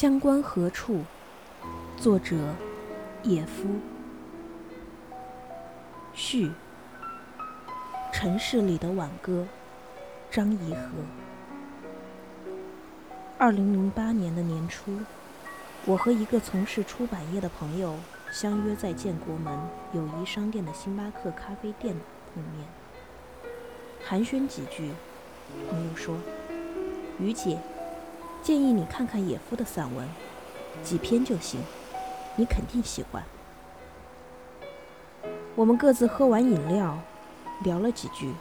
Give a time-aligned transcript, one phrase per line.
[0.00, 1.02] 乡关何处？
[1.98, 2.34] 作者：
[3.22, 3.68] 野夫。
[6.14, 6.50] 序：
[8.10, 9.46] 城市里的挽歌，
[10.30, 10.88] 张颐和。
[13.36, 14.90] 二零零八年的年初，
[15.84, 17.94] 我和一个从事出版业的朋友
[18.32, 19.54] 相约在建国门
[19.92, 21.94] 友谊商店的星巴克咖啡店
[22.32, 22.66] 碰面，
[24.02, 24.92] 寒暄几句，
[25.68, 26.16] 朋友说
[27.20, 27.58] ：“于姐。”
[28.42, 30.08] 建议你看看野夫的散文，
[30.82, 31.60] 几篇就行，
[32.36, 33.22] 你肯定喜欢。
[35.54, 36.98] 我们各自喝完饮料，
[37.64, 38.32] 聊了几句，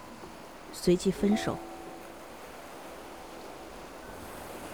[0.72, 1.58] 随即分手。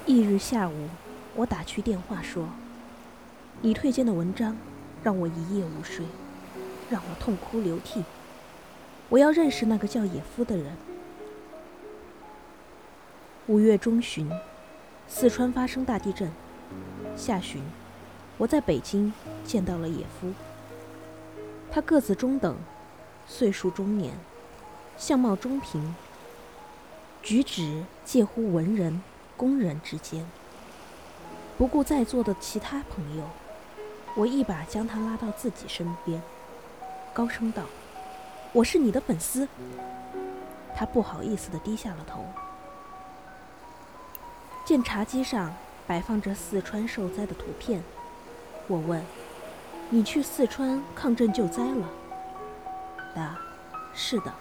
[0.06, 0.90] 翌日下午，
[1.36, 2.48] 我打去电话说
[3.62, 4.56] ：“你推荐的文章
[5.04, 6.06] 让我一夜无睡，
[6.88, 8.04] 让我痛哭流涕。
[9.10, 10.78] 我要认识那个叫野夫的人。”
[13.48, 14.30] 五月中旬。
[15.08, 16.32] 四川发生大地震。
[17.16, 17.62] 下旬，
[18.38, 19.14] 我在北京
[19.46, 20.32] 见到了野夫。
[21.72, 22.56] 他个子中等，
[23.28, 24.14] 岁数中年，
[24.98, 25.96] 相貌中平，
[27.22, 29.02] 举止介乎文人、
[29.38, 30.26] 工人之间。
[31.58, 33.24] 不顾在座的其他朋友，
[34.16, 36.22] 我一把将他拉到自己身边，
[37.14, 37.64] 高声道
[38.52, 39.48] ：“我是你的粉丝。”
[40.76, 42.26] 他不好意思地低下了头。
[44.66, 45.54] 见茶几上
[45.86, 47.84] 摆放着四川受灾的图片，
[48.68, 49.00] 我问
[49.92, 51.88] ：“你去四川抗震救灾了？”
[53.14, 53.38] 答
[53.94, 54.34] ：“是的。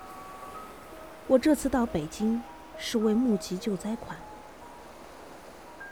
[1.26, 2.42] 我这次到北京
[2.78, 4.16] 是为募集救灾款。”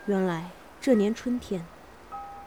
[0.07, 0.49] 原来
[0.81, 1.63] 这年春天，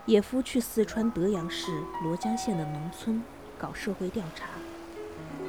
[0.07, 1.71] 野夫去四川德阳市
[2.03, 3.21] 罗江县的农村
[3.59, 4.47] 搞社会调查，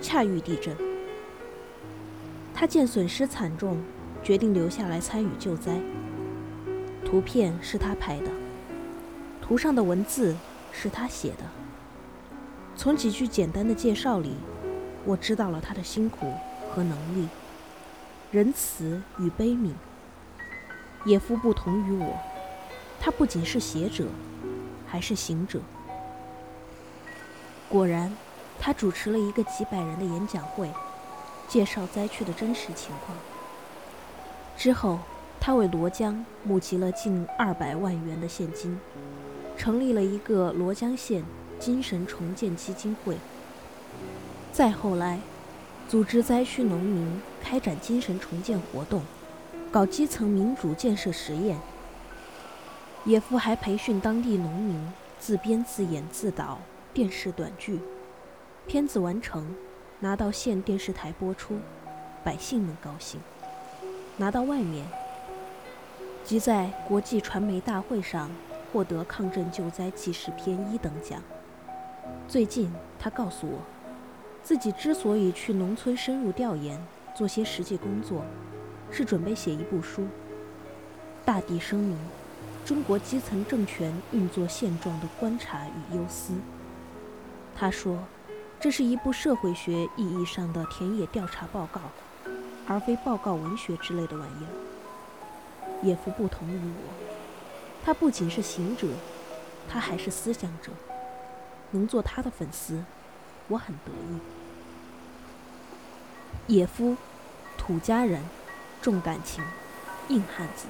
[0.03, 0.77] 恰遇地震。
[2.55, 3.83] 他见损失惨重，
[4.23, 5.81] 决定留下来参与救灾。
[7.06, 8.30] 图片是他拍的，
[9.40, 10.36] 图上的文字
[10.72, 11.44] 是他写的。
[12.74, 14.34] 从几句简单的介绍里，
[15.05, 16.34] 我知道了他的辛苦
[16.68, 17.28] 和能力，
[18.33, 19.70] 仁慈与悲悯。
[21.05, 22.18] 野夫不同于我，
[23.00, 24.08] 他不仅是写者，
[24.84, 25.61] 还是行者。
[27.68, 28.12] 果然，
[28.58, 30.68] 他主持了一个几百人的演讲会，
[31.46, 33.16] 介绍灾区的真实情况。
[34.56, 34.98] 之后。
[35.46, 38.77] 他为罗江募集了近二百万元的现金，
[39.57, 41.23] 成立了一个罗江县
[41.61, 43.17] 精神重建基金会。
[44.52, 45.20] 再后来，
[45.89, 49.02] 组织灾区农民开展精神重建活动，
[49.70, 51.57] 搞基层民主建设实验。
[53.05, 56.58] 野夫还培训当地农民自编自演自导
[56.92, 57.78] 电视短剧，
[58.67, 59.55] 片子完成，
[60.01, 61.57] 拿到县电视台播出，
[62.24, 63.20] 百姓们高兴；
[64.17, 64.84] 拿到外面。
[66.27, 68.29] 即在国际传媒大会上
[68.73, 71.23] 获得抗震救灾纪实片一等奖。
[72.27, 73.61] 最近，他告诉我，
[74.42, 78.25] 自己之所以去农村深入调研，做些实际工作，
[78.91, 80.05] 是准备写一部书。
[81.25, 81.97] 大地声明：
[82.64, 86.33] 中国基层政权运作现状的观察与忧思。
[87.55, 88.03] 他说，
[88.58, 91.81] 这是一部社会学意义上的田野调查报告，
[92.67, 94.76] 而非报告文学之类的玩意儿。
[95.86, 96.92] 野夫不同于我，
[97.85, 98.89] 他不仅是行者，
[99.69, 100.73] 他还是思想者。
[101.70, 102.83] 能做他的粉丝，
[103.47, 104.19] 我很得意。
[106.57, 106.96] 野夫，
[107.57, 108.20] 土家人，
[108.83, 109.45] 重感情，
[110.08, 110.67] 硬汉子。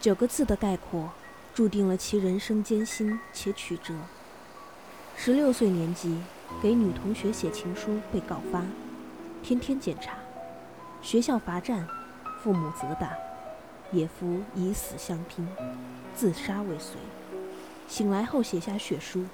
[0.00, 1.10] 九个字的概括，
[1.54, 3.94] 注定了其人生艰辛且曲折。
[5.16, 6.18] 十六岁年纪，
[6.62, 8.62] 给女同学写情书被告发，
[9.42, 10.14] 天天检查，
[11.02, 11.86] 学校罚站，
[12.42, 13.27] 父母责打。
[13.90, 15.48] 野夫以死相拼，
[16.14, 16.96] 自杀未遂。
[17.88, 19.24] 醒来后写下血书：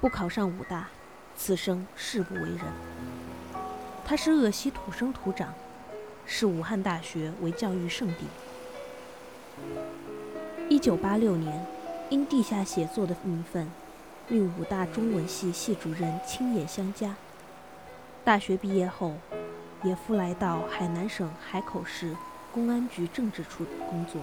[0.00, 0.88] 不考上武大，
[1.36, 2.60] 此生誓不为人。
[4.04, 5.52] 他是鄂西土生土长，
[6.24, 8.26] 视武汉大学为教育圣地。
[10.68, 11.66] 一九八六年，
[12.10, 13.68] 因地下写作的名分，
[14.28, 17.16] 令武大中文系系主任亲眼相加。
[18.22, 19.14] 大学毕业后，
[19.82, 22.14] 野夫来到海南省海口市。
[22.52, 24.20] 公安局政治处工作，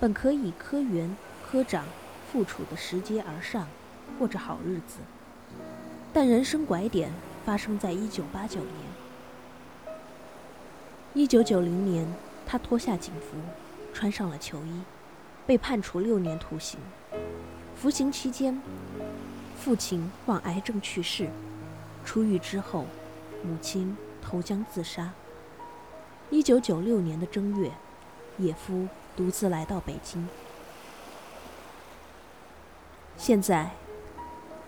[0.00, 1.16] 本可以科员、
[1.46, 1.84] 科长、
[2.30, 3.68] 副处的拾阶而上，
[4.18, 4.98] 过着好日子。
[6.12, 7.12] 但人生拐点
[7.44, 8.72] 发生在一九八九年。
[11.14, 12.06] 一九九零年，
[12.44, 13.36] 他脱下警服，
[13.94, 14.82] 穿上了囚衣，
[15.46, 16.80] 被判处六年徒刑。
[17.76, 18.60] 服刑期间，
[19.56, 21.28] 父亲患癌症去世。
[22.04, 22.86] 出狱之后，
[23.44, 25.12] 母亲投江自杀。
[26.32, 27.70] 一九九六年的正月，
[28.38, 30.26] 野夫独自来到北京，
[33.18, 33.70] 现在，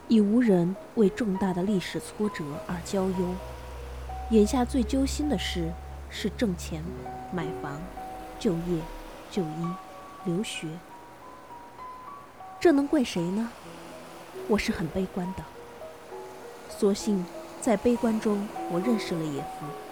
[0.07, 3.35] 已无人为重大的历史挫折而焦忧。
[4.31, 5.73] 眼下最揪心的事
[6.11, 6.85] 是挣钱、
[7.33, 7.81] 买房、
[8.39, 8.79] 就业、
[9.31, 9.67] 就医、
[10.27, 10.69] 留学。
[12.61, 13.51] 这能怪谁呢？
[14.49, 15.43] 我是很悲观的。
[16.69, 17.25] 所幸
[17.63, 19.84] 在悲观中，我认识了野夫。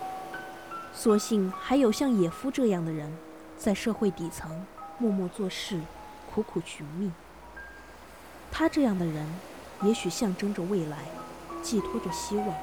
[0.95, 3.11] 所幸还有像野夫这样的人，
[3.57, 4.65] 在社会底层
[4.99, 5.81] 默默做事，
[6.33, 7.11] 苦苦寻觅。
[8.51, 9.27] 他这样的人，
[9.83, 10.99] 也许象征着未来，
[11.63, 12.55] 寄托着希望。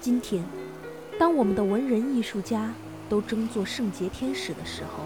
[0.00, 0.44] 今天，
[1.18, 2.72] 当我们的文人艺术家
[3.08, 5.04] 都争做圣洁天使的时候，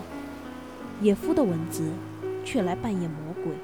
[1.01, 1.91] 野夫的文字
[2.45, 3.55] 却来扮演魔鬼，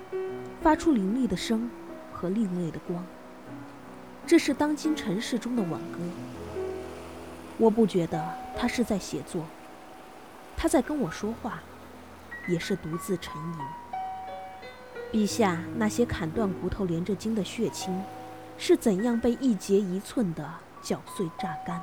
[0.63, 1.71] 发出凌厉的声
[2.13, 3.05] 和另类的光。
[4.27, 5.99] 这是当今尘世中的挽歌。
[7.61, 8.19] 我不觉得
[8.57, 9.45] 他是在写作，
[10.57, 11.61] 他在跟我说话，
[12.49, 13.59] 也是独自沉吟。
[15.13, 18.03] 笔下那些砍断骨头连着筋的血青，
[18.57, 21.83] 是怎样被一节一寸的绞碎榨干？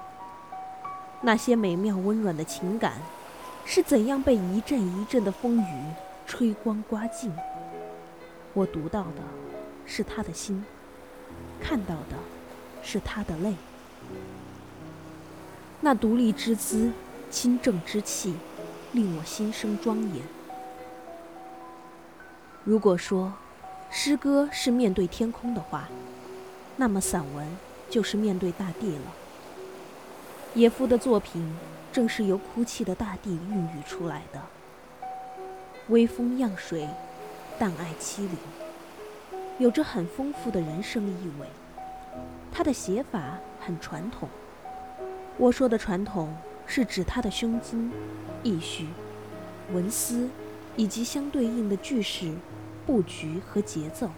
[1.22, 2.94] 那些美妙温暖的情感，
[3.64, 5.94] 是怎样被一阵一阵的风雨
[6.26, 7.32] 吹光刮尽？
[8.56, 9.22] 我读到的，
[9.86, 10.64] 是他的心；
[11.62, 12.18] 看到的，
[12.82, 13.54] 是他的泪。
[15.80, 16.92] 那独立之姿，
[17.30, 18.34] 清正之气，
[18.94, 20.24] 令我心生庄严。
[22.64, 23.32] 如果说
[23.92, 25.88] 诗歌是面对天空的话，
[26.76, 27.48] 那么散文
[27.90, 29.14] 就是面对大地了。
[30.56, 31.56] 野夫的作品
[31.94, 34.42] 正是由哭泣的大地孕育出来的。
[35.90, 36.90] 微风漾水，
[37.60, 38.38] 淡爱凄灵，
[39.60, 41.48] 有着很丰富的人生意味。
[42.52, 44.28] 他的写法很传统。
[45.38, 46.36] 我说的传统，
[46.66, 47.92] 是指他的胸襟、
[48.44, 48.88] 意绪、
[49.72, 50.28] 文思
[50.76, 52.32] 以及相对应的句式。
[52.86, 54.10] 布局和节奏，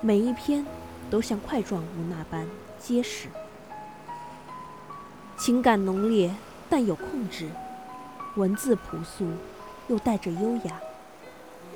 [0.00, 0.64] 每一篇
[1.10, 2.46] 都像块状物那般
[2.78, 3.28] 结实，
[5.36, 6.34] 情感浓烈
[6.70, 7.50] 但有控制，
[8.36, 9.26] 文字朴素
[9.88, 10.80] 又带着优雅，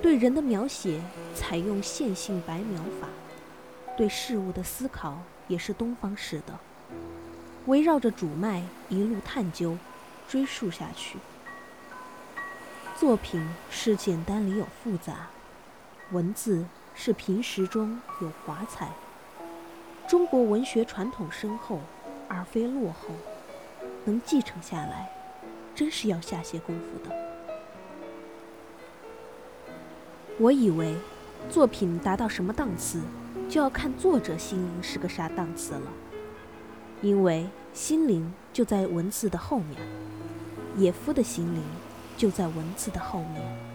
[0.00, 0.98] 对人的描写
[1.34, 3.08] 采用线性白描法，
[3.98, 6.58] 对事物的思考也是东方式的，
[7.66, 9.76] 围绕着主脉一路探究、
[10.28, 11.18] 追溯下去。
[12.98, 15.26] 作品是简单里有复杂。
[16.12, 16.64] 文字
[16.94, 18.88] 是平实中有华彩。
[20.08, 21.80] 中国文学传统深厚，
[22.28, 23.08] 而非落后，
[24.04, 25.10] 能继承下来，
[25.74, 27.16] 真是要下些功夫的。
[30.38, 30.94] 我以为，
[31.50, 33.02] 作品达到什么档次，
[33.50, 35.90] 就要看作者心灵是个啥档次了，
[37.02, 39.78] 因为心灵就在文字的后面，
[40.76, 41.62] 野夫的心灵
[42.16, 43.65] 就在文字的后面。